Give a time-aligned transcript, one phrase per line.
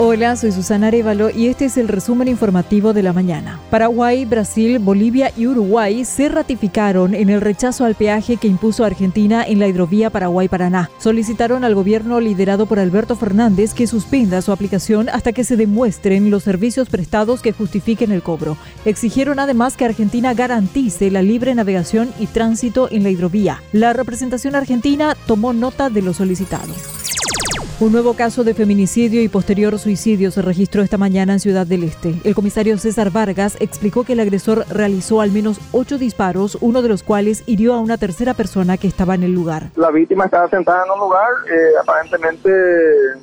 [0.00, 3.58] Hola, soy Susana Arevalo y este es el resumen informativo de la mañana.
[3.68, 9.44] Paraguay, Brasil, Bolivia y Uruguay se ratificaron en el rechazo al peaje que impuso Argentina
[9.44, 10.88] en la hidrovía Paraguay-Paraná.
[10.98, 16.30] Solicitaron al gobierno liderado por Alberto Fernández que suspenda su aplicación hasta que se demuestren
[16.30, 18.56] los servicios prestados que justifiquen el cobro.
[18.84, 23.64] Exigieron además que Argentina garantice la libre navegación y tránsito en la hidrovía.
[23.72, 26.72] La representación argentina tomó nota de lo solicitado.
[27.80, 31.84] Un nuevo caso de feminicidio y posterior suicidio se registró esta mañana en Ciudad del
[31.84, 32.12] Este.
[32.24, 36.88] El comisario César Vargas explicó que el agresor realizó al menos ocho disparos, uno de
[36.88, 39.68] los cuales hirió a una tercera persona que estaba en el lugar.
[39.76, 42.50] La víctima estaba sentada en un lugar, eh, aparentemente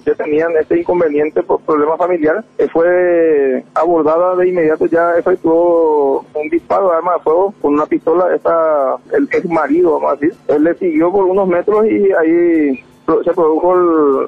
[0.06, 2.46] ya tenían este inconveniente por problemas familiares.
[2.58, 7.88] Eh, fue abordada de inmediato, ya efectuó un disparo de arma de fuego con una
[7.88, 8.34] pistola.
[8.34, 10.34] Esta, el ex marido, vamos a decir.
[10.48, 12.86] Él le siguió por unos metros y ahí
[13.24, 13.74] se produjo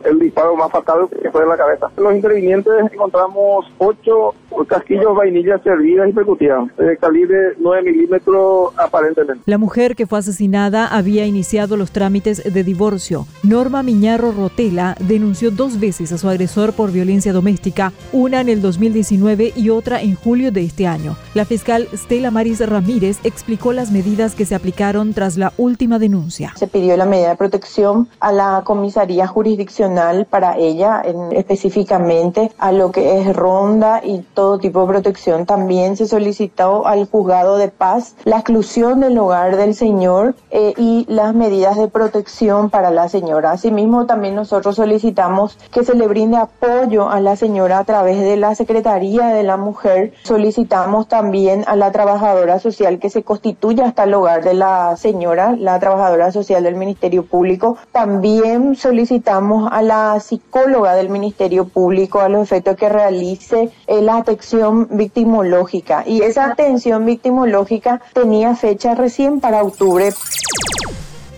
[0.03, 1.87] el, disparo más fatal que fue en la cabeza.
[1.97, 4.33] En los intervinientes encontramos ocho
[4.67, 9.43] casquillos vainillas servidas y percutidas, de calibre 9 milímetros aparentemente.
[9.45, 13.25] La mujer que fue asesinada había iniciado los trámites de divorcio.
[13.43, 18.61] Norma Miñarro Rotela denunció dos veces a su agresor por violencia doméstica, una en el
[18.61, 21.15] 2019 y otra en julio de este año.
[21.33, 26.53] La fiscal Stella Maris Ramírez explicó las medidas que se aplicaron tras la última denuncia.
[26.55, 32.73] Se pidió la medida de protección a la comisaría jurisdiccional para ella, en, específicamente a
[32.73, 35.45] lo que es ronda y todo tipo de protección.
[35.45, 41.05] También se solicitó al juzgado de paz la exclusión del hogar del señor eh, y
[41.07, 43.51] las medidas de protección para la señora.
[43.51, 48.35] Asimismo, también nosotros solicitamos que se le brinde apoyo a la señora a través de
[48.35, 50.11] la Secretaría de la Mujer.
[50.23, 55.55] Solicitamos también a la trabajadora social que se constituya hasta el hogar de la señora,
[55.57, 57.77] la trabajadora social del Ministerio Público.
[57.93, 64.17] También solicitamos a la psicóloga del Ministerio Público a los efectos que realice eh, la
[64.17, 70.13] atención victimológica y esa atención victimológica tenía fecha recién para octubre.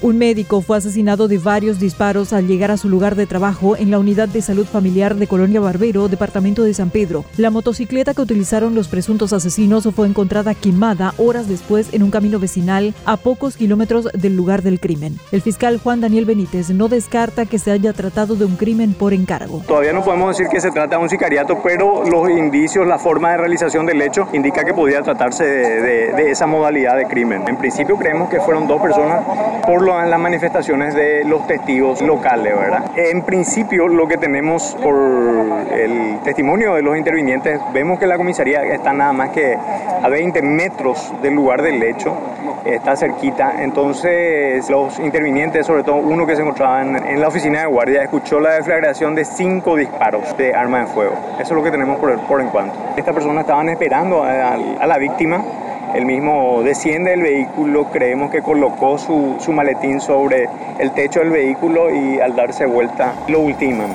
[0.01, 3.91] Un médico fue asesinado de varios disparos al llegar a su lugar de trabajo en
[3.91, 7.25] la unidad de salud familiar de Colonia Barbero, departamento de San Pedro.
[7.35, 12.39] La motocicleta que utilizaron los presuntos asesinos fue encontrada quemada horas después en un camino
[12.39, 15.17] vecinal a pocos kilómetros del lugar del crimen.
[15.33, 19.13] El fiscal Juan Daniel Benítez no descarta que se haya tratado de un crimen por
[19.13, 19.63] encargo.
[19.67, 23.31] Todavía no podemos decir que se trata de un sicariato, pero los indicios, la forma
[23.31, 27.43] de realización del hecho indica que podría tratarse de, esa modalidad de crimen.
[27.49, 29.25] En principio creemos que fueron dos personas
[29.65, 32.91] por en las manifestaciones de los testigos locales, ¿verdad?
[32.95, 34.95] En principio, lo que tenemos por
[35.71, 40.41] el testimonio de los intervinientes, vemos que la comisaría está nada más que a 20
[40.41, 42.15] metros del lugar del hecho,
[42.65, 43.63] está cerquita.
[43.63, 48.39] Entonces, los intervinientes, sobre todo uno que se encontraba en, la oficina de guardia, escuchó
[48.39, 51.15] la deflagración de cinco disparos de arma de fuego.
[51.33, 52.75] Eso es lo que tenemos por, por en cuanto.
[52.95, 55.43] Estas personas estaban esperando a, a la víctima
[55.95, 60.47] el mismo desciende del vehículo, creemos que colocó su, su maletín sobre
[60.79, 63.91] el techo del vehículo y al darse vuelta lo ultiman.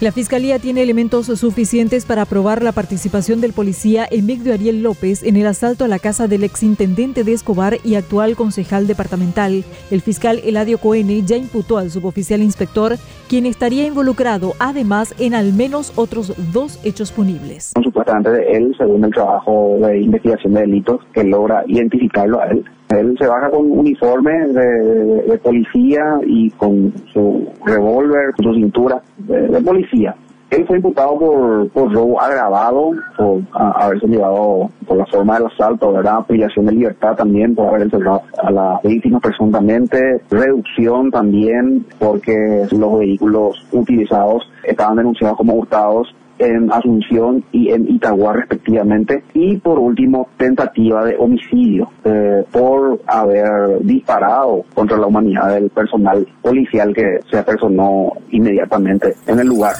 [0.00, 5.36] La Fiscalía tiene elementos suficientes para aprobar la participación del policía Emigdio Ariel López en
[5.36, 9.62] el asalto a la casa del exintendente de Escobar y actual concejal departamental.
[9.92, 12.96] El fiscal Eladio Coene ya imputó al suboficial inspector,
[13.28, 17.72] quien estaría involucrado además en al menos otros dos hechos punibles.
[17.82, 23.16] Supuestamente él, según el trabajo de investigación de delitos, que logra identificarlo a él, él
[23.18, 30.14] se baja con uniforme de, policía y con su revólver, su cintura de, policía.
[30.50, 35.92] Él fue imputado por, por robo agravado, por haberse llevado por la forma del asalto,
[35.92, 36.24] ¿verdad?
[36.26, 42.98] Privación de libertad también, por haber encerrado a la víctima presuntamente, reducción también, porque los
[42.98, 49.24] vehículos utilizados estaban denunciados como hurtados en Asunción y en Itagua respectivamente.
[49.34, 56.26] Y por último, tentativa de homicidio eh, por haber disparado contra la humanidad del personal
[56.42, 59.74] policial que se apersonó inmediatamente en el lugar.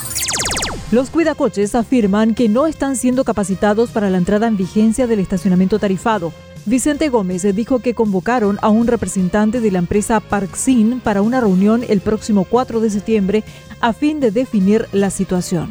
[0.93, 5.78] Los cuidacoches afirman que no están siendo capacitados para la entrada en vigencia del estacionamiento
[5.78, 6.32] tarifado.
[6.67, 11.82] Vicente Gómez dijo que convocaron a un representante de la empresa Parksin para una reunión
[11.88, 13.44] el próximo 4 de septiembre
[13.84, 15.69] a fin de definir la situación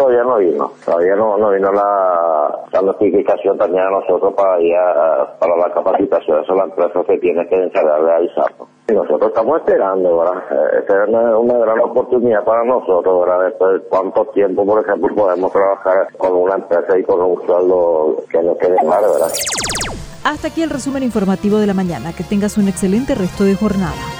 [0.00, 4.74] todavía, no vino, todavía no, no vino la, la, notificación también a nosotros para ir
[5.38, 8.68] para la capacitación, eso la empresa se tiene que encargar de avisarnos.
[8.88, 10.42] Y nosotros estamos esperando, ¿verdad?
[10.50, 13.44] Eh, esta es una, gran oportunidad para nosotros, ¿verdad?
[13.44, 18.16] Después de cuánto tiempo, por ejemplo, podemos trabajar con una empresa y con un sueldo
[18.30, 19.30] que nos quede mal, ¿verdad?
[20.24, 22.12] Hasta aquí el resumen informativo de la mañana.
[22.12, 24.19] Que tengas un excelente resto de jornada.